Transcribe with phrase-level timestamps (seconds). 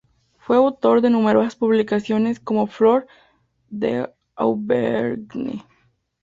[0.39, 3.05] Fue autor de numerosas publicaciones como Flore
[3.69, 5.63] d'Auvergne.